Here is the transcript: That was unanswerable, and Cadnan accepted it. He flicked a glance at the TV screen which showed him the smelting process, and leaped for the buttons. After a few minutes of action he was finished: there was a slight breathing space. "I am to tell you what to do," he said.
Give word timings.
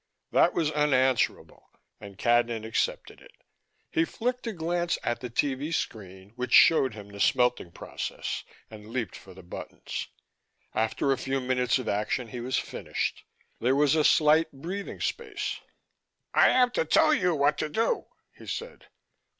That 0.31 0.55
was 0.55 0.71
unanswerable, 0.71 1.69
and 1.99 2.17
Cadnan 2.17 2.65
accepted 2.65 3.21
it. 3.21 3.35
He 3.91 4.03
flicked 4.03 4.47
a 4.47 4.51
glance 4.51 4.97
at 5.03 5.19
the 5.21 5.29
TV 5.29 5.71
screen 5.71 6.31
which 6.35 6.53
showed 6.53 6.95
him 6.95 7.09
the 7.09 7.19
smelting 7.19 7.71
process, 7.71 8.43
and 8.71 8.87
leaped 8.89 9.15
for 9.15 9.35
the 9.35 9.43
buttons. 9.43 10.07
After 10.73 11.11
a 11.11 11.19
few 11.19 11.39
minutes 11.39 11.77
of 11.77 11.87
action 11.87 12.29
he 12.29 12.39
was 12.39 12.57
finished: 12.57 13.25
there 13.59 13.75
was 13.75 13.93
a 13.93 14.03
slight 14.03 14.51
breathing 14.51 15.01
space. 15.01 15.59
"I 16.33 16.49
am 16.49 16.71
to 16.71 16.83
tell 16.85 17.13
you 17.13 17.35
what 17.35 17.59
to 17.59 17.69
do," 17.69 18.07
he 18.35 18.47
said. 18.47 18.87